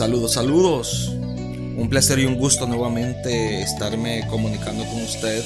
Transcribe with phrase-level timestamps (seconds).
[0.00, 1.12] Saludos, saludos.
[1.76, 5.44] Un placer y un gusto nuevamente estarme comunicando con usted.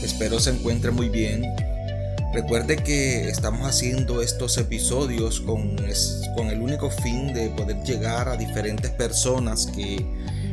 [0.00, 1.42] Espero se encuentre muy bien.
[2.32, 5.74] Recuerde que estamos haciendo estos episodios con,
[6.36, 10.06] con el único fin de poder llegar a diferentes personas que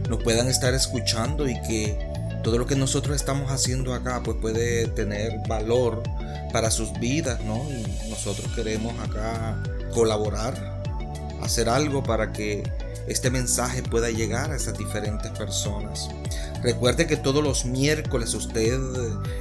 [0.09, 1.95] nos puedan estar escuchando y que
[2.43, 6.01] todo lo que nosotros estamos haciendo acá pues puede tener valor
[6.51, 7.67] para sus vidas, ¿no?
[7.69, 9.61] Y nosotros queremos acá
[9.93, 10.81] colaborar,
[11.43, 12.63] hacer algo para que
[13.07, 16.09] este mensaje pueda llegar a esas diferentes personas.
[16.61, 18.79] Recuerde que todos los miércoles usted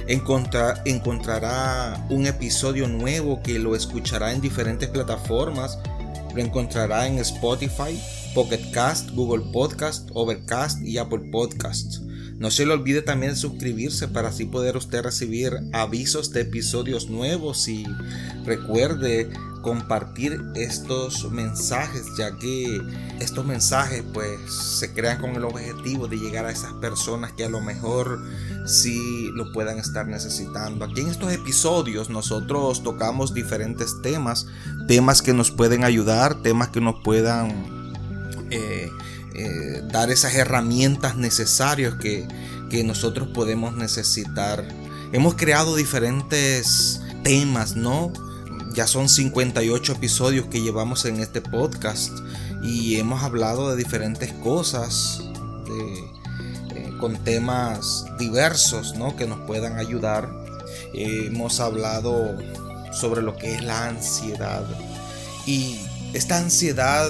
[0.07, 5.79] encontrará un episodio nuevo que lo escuchará en diferentes plataformas.
[6.35, 8.01] Lo encontrará en Spotify,
[8.33, 11.99] Pocket Cast, Google Podcast, Overcast y Apple Podcast.
[12.39, 17.67] No se le olvide también suscribirse para así poder usted recibir avisos de episodios nuevos
[17.69, 17.85] y
[18.43, 19.29] recuerde
[19.63, 22.79] compartir estos mensajes ya que
[23.19, 27.49] estos mensajes pues se crean con el objetivo de llegar a esas personas que a
[27.49, 28.21] lo mejor
[28.67, 30.85] sí lo puedan estar necesitando.
[30.85, 34.45] Aquí en estos episodios nosotros tocamos diferentes temas,
[34.87, 37.93] temas que nos pueden ayudar, temas que nos puedan
[38.51, 38.91] eh,
[39.33, 42.27] eh, dar esas herramientas necesarias que,
[42.69, 44.67] que nosotros podemos necesitar.
[45.13, 48.11] Hemos creado diferentes temas, ¿no?
[48.73, 52.11] Ya son 58 episodios que llevamos en este podcast
[52.63, 55.21] y hemos hablado de diferentes cosas,
[55.67, 59.15] eh, con temas diversos ¿no?
[59.15, 60.27] que nos puedan ayudar.
[60.95, 62.35] hemos hablado
[62.91, 64.63] sobre lo que es la ansiedad
[65.45, 65.79] y
[66.13, 67.07] esta ansiedad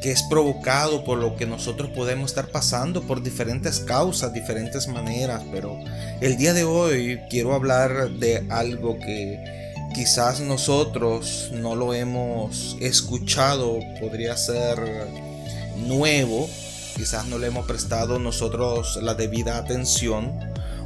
[0.00, 5.42] que es provocado por lo que nosotros podemos estar pasando por diferentes causas, diferentes maneras,
[5.50, 5.78] pero
[6.20, 9.64] el día de hoy quiero hablar de algo que
[9.94, 14.78] quizás nosotros no lo hemos escuchado, podría ser
[15.76, 16.50] nuevo,
[16.96, 20.32] quizás no le hemos prestado nosotros la debida atención.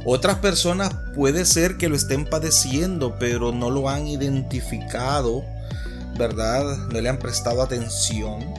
[0.05, 5.43] Otras personas puede ser que lo estén padeciendo, pero no lo han identificado,
[6.17, 6.77] ¿verdad?
[6.91, 8.53] No le han prestado atención.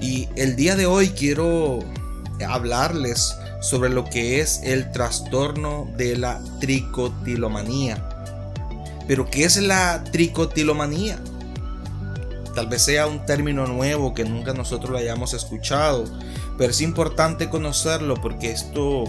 [0.00, 1.78] Y el día de hoy quiero
[2.46, 8.13] hablarles sobre lo que es el trastorno de la tricotilomanía.
[9.06, 11.18] Pero ¿qué es la tricotilomanía?
[12.54, 16.04] Tal vez sea un término nuevo que nunca nosotros lo hayamos escuchado,
[16.56, 19.04] pero es importante conocerlo porque esto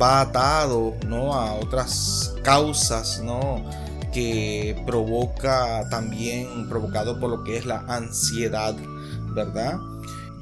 [0.00, 1.34] va atado ¿no?
[1.34, 3.64] a otras causas ¿no?
[4.12, 8.74] que provoca también, provocado por lo que es la ansiedad,
[9.28, 9.78] ¿verdad?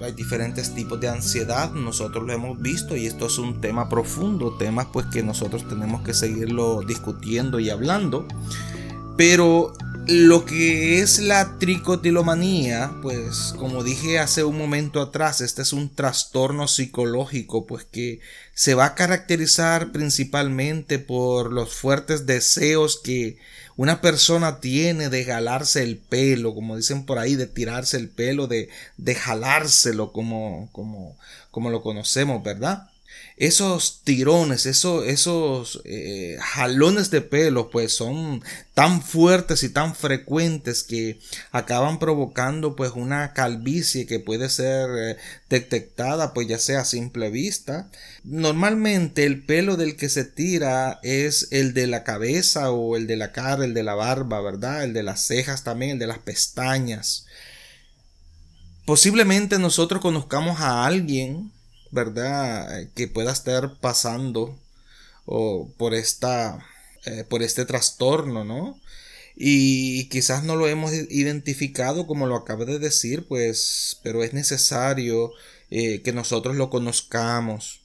[0.01, 4.57] Hay diferentes tipos de ansiedad, nosotros lo hemos visto y esto es un tema profundo,
[4.57, 8.27] temas pues que nosotros tenemos que seguirlo discutiendo y hablando.
[9.19, 9.73] Pero
[10.07, 15.93] lo que es la tricotilomanía, pues como dije hace un momento atrás, este es un
[15.93, 18.21] trastorno psicológico, pues que
[18.55, 23.39] se va a caracterizar principalmente por los fuertes deseos que
[23.75, 28.47] una persona tiene de jalarse el pelo, como dicen por ahí, de tirarse el pelo,
[28.47, 28.69] de,
[28.99, 31.19] de jalárselo como, como,
[31.51, 32.89] como lo conocemos, ¿verdad?
[33.39, 38.43] Esos tirones, esos, esos eh, jalones de pelo, pues son
[38.75, 41.21] tan fuertes y tan frecuentes que
[41.53, 45.17] acaban provocando pues una calvicie que puede ser eh,
[45.49, 47.91] detectada pues ya sea a simple vista.
[48.25, 53.17] Normalmente el pelo del que se tira es el de la cabeza o el de
[53.17, 54.83] la cara, el de la barba, ¿verdad?
[54.83, 57.27] El de las cejas también, el de las pestañas.
[58.85, 61.53] Posiblemente nosotros conozcamos a alguien
[61.91, 62.89] ¿verdad?
[62.95, 64.59] Que pueda estar pasando
[65.27, 66.59] o por esta,
[67.05, 68.81] eh, por este trastorno, ¿no?
[69.37, 75.33] Y quizás no lo hemos identificado como lo acabo de decir, pues, pero es necesario
[75.71, 77.81] eh, que nosotros lo conozcamos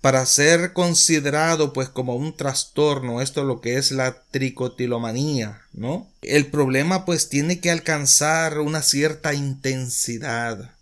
[0.00, 6.08] para ser considerado pues como un trastorno, esto es lo que es la tricotilomanía, ¿no?
[6.22, 10.75] El problema pues tiene que alcanzar una cierta intensidad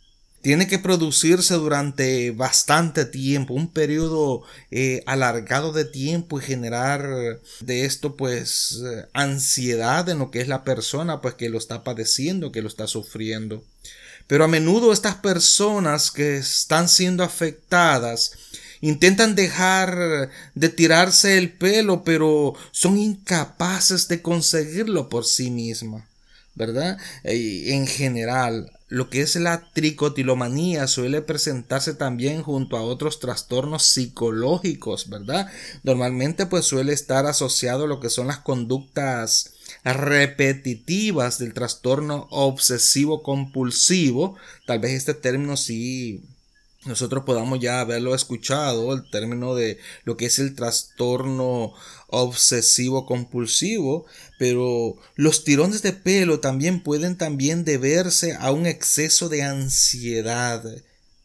[0.45, 7.87] tiene que producirse durante bastante tiempo, un periodo eh, alargado de tiempo y generar de
[7.87, 12.53] esto pues eh, ansiedad en lo que es la persona pues que lo está padeciendo,
[12.53, 13.65] que lo está sufriendo.
[14.27, 18.33] Pero a menudo estas personas que están siendo afectadas
[18.83, 26.05] intentan dejar de tirarse el pelo, pero son incapaces de conseguirlo por sí mismas.
[26.57, 26.99] ¿verdad?
[27.25, 35.09] en general, lo que es la tricotilomanía suele presentarse también junto a otros trastornos psicológicos,
[35.11, 35.51] ¿verdad?
[35.83, 43.25] Normalmente pues suele estar asociado a lo que son las conductas repetitivas del trastorno obsesivo
[43.25, 44.37] compulsivo.
[44.65, 46.23] Tal vez este término sí
[46.85, 51.73] nosotros podamos ya haberlo escuchado, el término de lo que es el trastorno
[52.09, 54.07] obsesivo compulsivo,
[54.39, 60.63] pero los tirones de pelo también pueden también deberse a un exceso de ansiedad.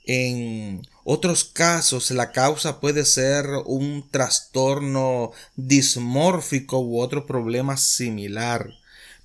[0.06, 8.74] En otros casos la causa puede ser un trastorno dismórfico u otro problema similar.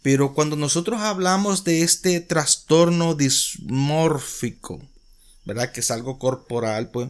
[0.02, 4.82] Pero cuando nosotros hablamos de este trastorno dismórfico,
[5.44, 5.72] ¿verdad?
[5.72, 7.08] Que es algo corporal, pues.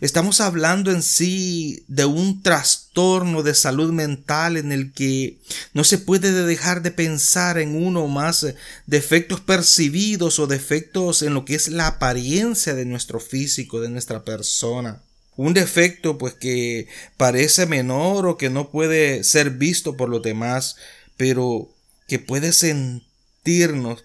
[0.00, 5.38] Estamos hablando en sí de un trastorno de salud mental en el que
[5.74, 8.46] no se puede dejar de pensar en uno o más
[8.86, 14.24] defectos percibidos o defectos en lo que es la apariencia de nuestro físico, de nuestra
[14.24, 15.02] persona.
[15.36, 20.76] Un defecto pues que parece menor o que no puede ser visto por los demás,
[21.16, 21.70] pero
[22.08, 23.09] que puede sentir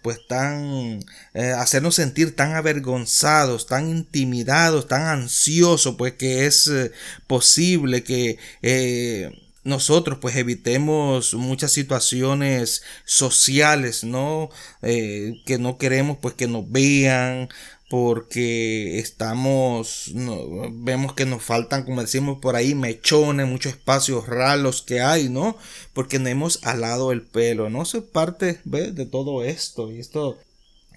[0.01, 0.99] pues tan
[1.33, 6.91] eh, hacernos sentir tan avergonzados tan intimidados tan ansiosos pues que es eh,
[7.27, 9.31] posible que eh,
[9.65, 14.49] nosotros pues evitemos muchas situaciones sociales no
[14.81, 17.49] que no queremos pues que nos vean
[17.87, 20.11] porque estamos,
[20.73, 25.55] vemos que nos faltan, como decimos por ahí, mechones, muchos espacios raros que hay, ¿no?
[25.93, 27.83] Porque no hemos alado el pelo, ¿no?
[27.83, 30.39] Eso es parte de todo esto y esto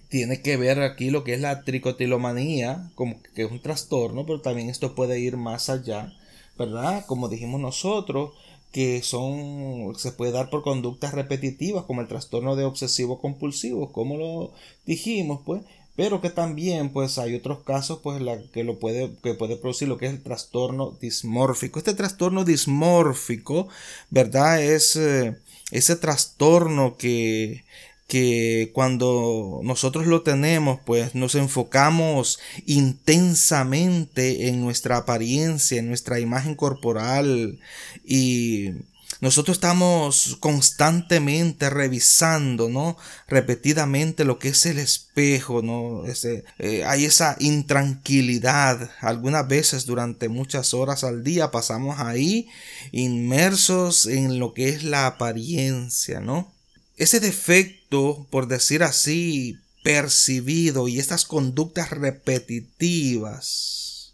[0.09, 4.41] tiene que ver aquí lo que es la tricotilomanía, como que es un trastorno, pero
[4.41, 6.15] también esto puede ir más allá,
[6.57, 7.05] ¿verdad?
[7.07, 8.33] Como dijimos nosotros,
[8.73, 14.17] que son se puede dar por conductas repetitivas como el trastorno de obsesivo compulsivo como
[14.17, 14.53] lo
[14.87, 15.63] dijimos pues
[15.99, 19.89] pero que también pues hay otros casos pues la que lo puede que puede producir
[19.89, 21.81] lo que es el trastorno dismórfico.
[21.81, 23.67] Este trastorno dismórfico
[24.09, 25.37] verdad es eh,
[25.73, 27.65] ese trastorno que
[28.09, 36.55] que cuando nosotros lo tenemos, pues nos enfocamos intensamente en nuestra apariencia, en nuestra imagen
[36.57, 37.61] corporal
[38.05, 38.73] y
[39.21, 42.97] nosotros estamos constantemente revisando, ¿no?
[43.27, 46.07] Repetidamente lo que es el espejo, ¿no?
[46.07, 48.91] Ese, eh, hay esa intranquilidad.
[49.01, 52.49] Algunas veces durante muchas horas al día pasamos ahí
[52.93, 56.58] inmersos en lo que es la apariencia, ¿no?
[56.99, 64.13] Ese defecto, por decir así, percibido y estas conductas repetitivas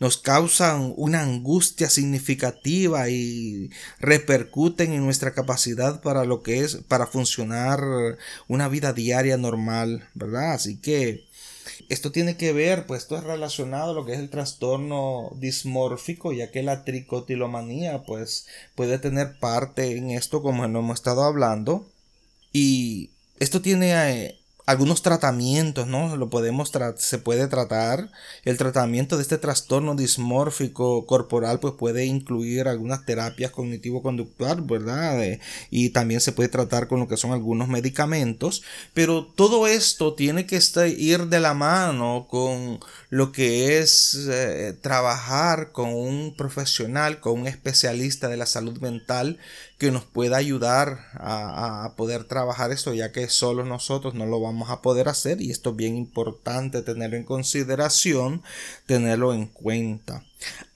[0.00, 7.06] nos causan una angustia significativa y repercuten en nuestra capacidad para lo que es para
[7.06, 7.82] funcionar
[8.46, 10.54] una vida diaria normal, ¿verdad?
[10.54, 11.26] Así que
[11.90, 16.32] esto tiene que ver, pues esto es relacionado a lo que es el trastorno dismórfico,
[16.32, 21.86] ya que la tricotilomanía pues puede tener parte en esto como lo hemos estado hablando
[22.52, 24.38] y esto tiene eh,
[24.68, 26.14] algunos tratamientos, ¿no?
[26.18, 28.10] Lo podemos se puede tratar.
[28.44, 35.24] El tratamiento de este trastorno dismórfico corporal, pues puede incluir algunas terapias cognitivo-conductual, ¿verdad?
[35.24, 35.40] Eh,
[35.70, 38.62] y también se puede tratar con lo que son algunos medicamentos.
[38.92, 42.78] Pero todo esto tiene que estar, ir de la mano con
[43.08, 49.38] lo que es eh, trabajar con un profesional, con un especialista de la salud mental
[49.78, 54.70] que nos pueda ayudar a, poder trabajar esto, ya que solo nosotros no lo vamos
[54.70, 58.42] a poder hacer y esto es bien importante tenerlo en consideración,
[58.86, 60.24] tenerlo en cuenta.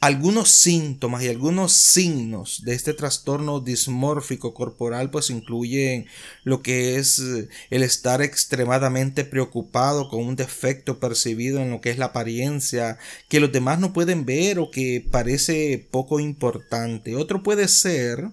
[0.01, 6.07] Algunos síntomas y algunos signos de este trastorno dismórfico corporal pues incluyen
[6.43, 11.91] lo que es eh, el estar extremadamente preocupado con un defecto percibido en lo que
[11.91, 17.15] es la apariencia que los demás no pueden ver o que parece poco importante.
[17.15, 18.31] Otro puede ser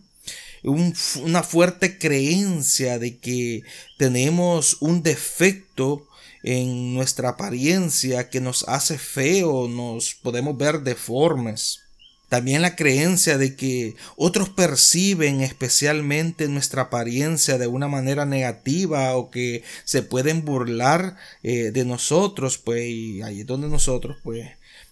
[0.63, 3.63] una fuerte creencia de que
[3.97, 6.07] tenemos un defecto
[6.43, 11.81] en nuestra apariencia que nos hace feo, nos podemos ver deformes.
[12.29, 19.31] También la creencia de que otros perciben especialmente nuestra apariencia de una manera negativa o
[19.31, 24.47] que se pueden burlar eh, de nosotros, pues y ahí es donde nosotros pues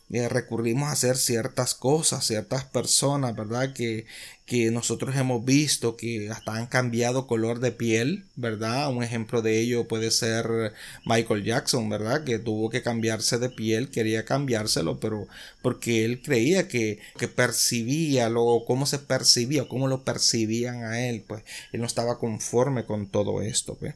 [0.10, 3.74] eh, recurrimos a hacer ciertas cosas, ciertas personas, ¿verdad?
[3.74, 4.06] Que,
[4.46, 8.90] que nosotros hemos visto que hasta han cambiado color de piel, ¿verdad?
[8.90, 10.74] Un ejemplo de ello puede ser
[11.06, 12.24] Michael Jackson, ¿verdad?
[12.24, 15.28] Que tuvo que cambiarse de piel, quería cambiárselo, pero
[15.62, 21.24] porque él creía que, que percibía lo, cómo se percibía, cómo lo percibían a él,
[21.28, 23.96] pues él no estaba conforme con todo esto, pues.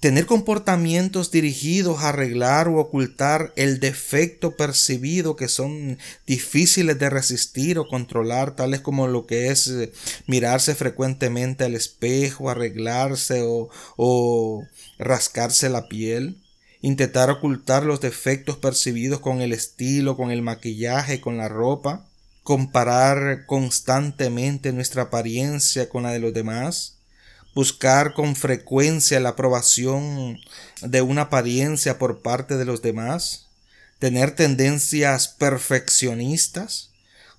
[0.00, 7.78] Tener comportamientos dirigidos a arreglar o ocultar el defecto percibido que son difíciles de resistir
[7.78, 9.92] o controlar, tales como lo que es eh,
[10.26, 14.64] mirarse frecuentemente al espejo, arreglarse o, o
[14.98, 16.38] rascarse la piel.
[16.80, 22.06] intentar ocultar los defectos percibidos con el estilo, con el maquillaje, con la ropa,
[22.42, 26.99] comparar constantemente nuestra apariencia con la de los demás,
[27.54, 30.38] buscar con frecuencia la aprobación
[30.82, 33.46] de una apariencia por parte de los demás,
[33.98, 36.90] tener tendencias perfeccionistas,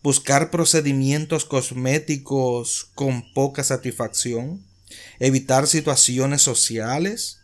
[0.03, 4.63] buscar procedimientos cosméticos con poca satisfacción,
[5.20, 7.39] evitar situaciones sociales.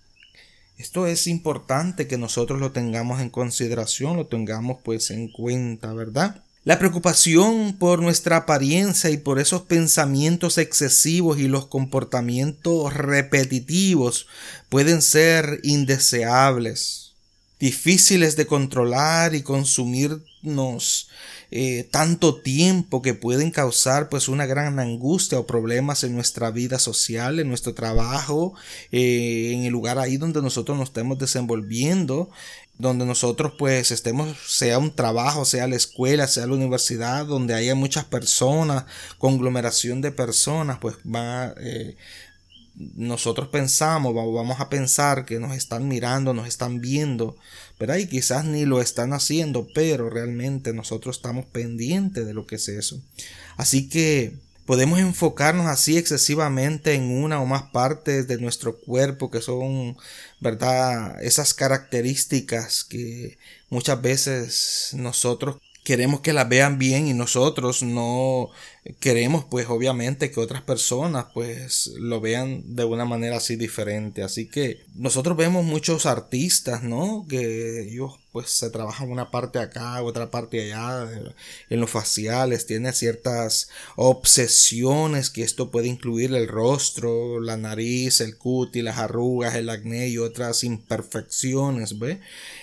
[0.77, 6.43] Esto es importante que nosotros lo tengamos en consideración, lo tengamos pues en cuenta, ¿verdad?
[6.67, 14.27] La preocupación por nuestra apariencia y por esos pensamientos excesivos y los comportamientos repetitivos
[14.67, 17.13] pueden ser indeseables,
[17.57, 21.07] difíciles de controlar y consumirnos
[21.49, 26.79] eh, tanto tiempo que pueden causar pues una gran angustia o problemas en nuestra vida
[26.79, 28.53] social, en nuestro trabajo,
[28.91, 32.29] eh, en el lugar ahí donde nosotros nos estemos desenvolviendo,
[32.77, 37.75] donde nosotros pues estemos, sea un trabajo, sea la escuela, sea la universidad, donde haya
[37.75, 38.85] muchas personas,
[39.17, 41.95] conglomeración de personas, pues va, eh,
[42.95, 47.35] nosotros pensamos, vamos a pensar que nos están mirando, nos están viendo,
[47.79, 52.55] pero Y quizás ni lo están haciendo, pero realmente nosotros estamos pendientes de lo que
[52.55, 53.01] es eso.
[53.55, 59.41] Así que Podemos enfocarnos así excesivamente en una o más partes de nuestro cuerpo que
[59.41, 59.97] son,
[60.41, 61.23] ¿verdad?
[61.23, 63.37] Esas características que
[63.69, 68.49] muchas veces nosotros queremos que las vean bien y nosotros no
[68.99, 74.23] queremos pues obviamente que otras personas pues lo vean de una manera así diferente.
[74.23, 79.99] Así que nosotros vemos muchos artistas no que ellos pues se trabajan una parte acá
[80.03, 81.09] otra parte allá
[81.71, 88.37] en los faciales tiene ciertas obsesiones que esto puede incluir el rostro la nariz el
[88.37, 92.19] cutis las arrugas el acné y otras imperfecciones ¿ve?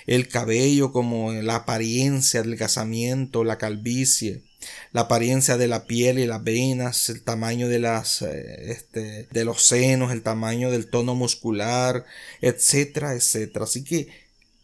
[0.06, 4.44] el cabello como la apariencia del casamiento la calvicie
[4.92, 9.44] la apariencia de la piel y las venas, el tamaño de las eh, este, de
[9.44, 12.04] los senos, el tamaño del tono muscular,
[12.40, 13.64] etcétera, etcétera.
[13.64, 14.08] Así que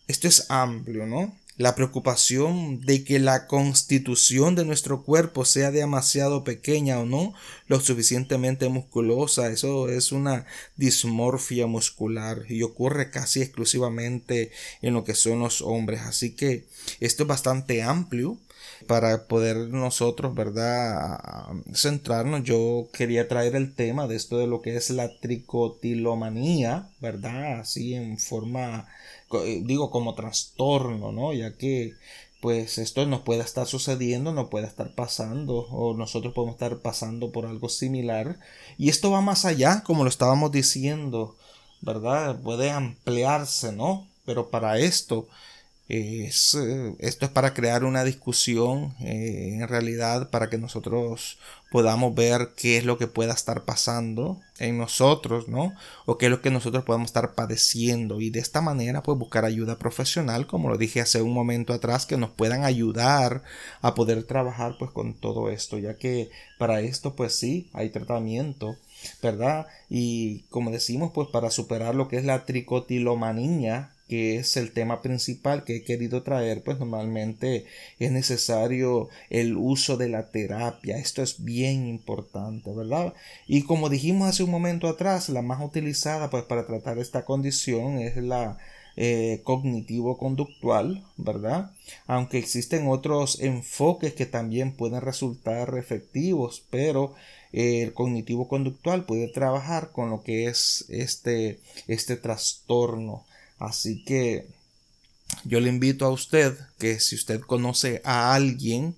[0.06, 1.34] esto es amplio, ¿no?
[1.56, 7.34] La preocupación de que la constitución de nuestro cuerpo sea demasiado pequeña o no,
[7.66, 15.14] lo suficientemente musculosa, eso es una dismorfia muscular y ocurre casi exclusivamente en lo que
[15.14, 16.00] son los hombres.
[16.00, 16.64] Así que
[16.98, 18.38] esto es bastante amplio
[18.86, 21.18] para poder nosotros, ¿verdad?,
[21.74, 27.60] centrarnos, yo quería traer el tema de esto de lo que es la tricotilomanía, ¿verdad?,
[27.60, 28.88] así en forma,
[29.32, 31.94] eh, digo, como trastorno, ¿no?, ya que
[32.40, 37.32] pues esto nos puede estar sucediendo, no puede estar pasando, o nosotros podemos estar pasando
[37.32, 38.38] por algo similar.
[38.78, 41.36] Y esto va más allá, como lo estábamos diciendo,
[41.82, 42.40] ¿verdad?
[42.40, 44.08] Puede ampliarse, ¿no?
[44.24, 45.28] Pero para esto
[45.90, 51.38] es, eh, esto es para crear una discusión eh, en realidad para que nosotros
[51.72, 55.74] podamos ver qué es lo que pueda estar pasando en nosotros, ¿no?
[56.06, 59.44] O qué es lo que nosotros podemos estar padeciendo y de esta manera pues buscar
[59.44, 63.42] ayuda profesional, como lo dije hace un momento atrás, que nos puedan ayudar
[63.82, 68.76] a poder trabajar pues con todo esto, ya que para esto pues sí hay tratamiento
[69.22, 69.66] ¿verdad?
[69.88, 75.02] Y como decimos, pues para superar lo que es la tricotilomanía, que es el tema
[75.02, 77.66] principal que he querido traer, pues normalmente
[78.00, 80.98] es necesario el uso de la terapia.
[80.98, 83.14] Esto es bien importante, ¿verdad?
[83.46, 88.00] Y como dijimos hace un momento atrás, la más utilizada pues para tratar esta condición
[88.00, 88.58] es la
[88.96, 91.70] eh, cognitivo-conductual, ¿verdad?
[92.08, 97.14] Aunque existen otros enfoques que también pueden resultar efectivos, pero
[97.52, 103.24] el cognitivo-conductual puede trabajar con lo que es este, este trastorno
[103.60, 104.46] Así que
[105.44, 108.96] yo le invito a usted que si usted conoce a alguien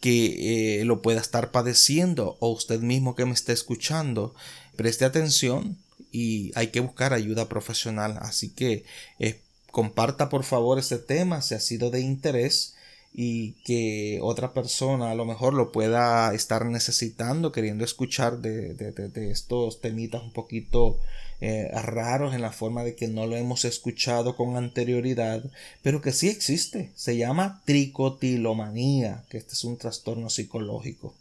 [0.00, 4.34] que eh, lo pueda estar padeciendo o usted mismo que me esté escuchando,
[4.76, 5.76] preste atención
[6.10, 8.18] y hay que buscar ayuda profesional.
[8.20, 8.84] Así que
[9.18, 12.74] eh, comparta por favor este tema si ha sido de interés
[13.20, 19.30] y que otra persona a lo mejor lo pueda estar necesitando, queriendo escuchar de, de
[19.32, 21.00] estos temitas un poquito
[21.40, 25.42] eh, raros en la forma de que no lo hemos escuchado con anterioridad,
[25.82, 26.92] pero que sí existe.
[26.94, 31.12] Se llama tricotilomanía, que este es un trastorno psicológico,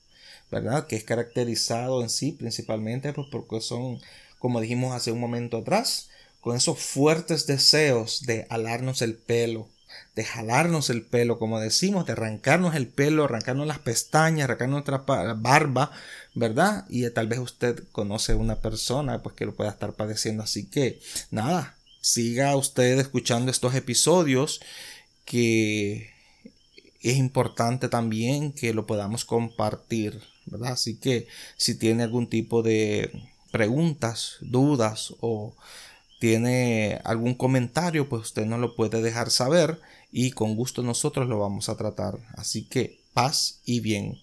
[0.51, 0.85] ¿verdad?
[0.85, 3.99] Que es caracterizado en sí principalmente porque son,
[4.37, 6.09] como dijimos hace un momento atrás,
[6.41, 9.67] con esos fuertes deseos de alarnos el pelo,
[10.17, 15.33] de jalarnos el pelo, como decimos, de arrancarnos el pelo, arrancarnos las pestañas, arrancarnos nuestra
[15.35, 15.91] barba,
[16.33, 16.85] ¿verdad?
[16.89, 20.99] Y tal vez usted conoce una persona pues que lo pueda estar padeciendo, así que
[21.29, 24.59] nada, siga usted escuchando estos episodios
[25.23, 26.09] que
[27.03, 30.71] es importante también que lo podamos compartir, ¿verdad?
[30.71, 33.11] Así que si tiene algún tipo de
[33.51, 35.55] preguntas, dudas o
[36.19, 39.79] tiene algún comentario, pues usted nos lo puede dejar saber
[40.11, 42.17] y con gusto nosotros lo vamos a tratar.
[42.35, 44.19] Así que paz y bien.